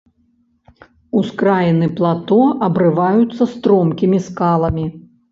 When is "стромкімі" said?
3.51-4.17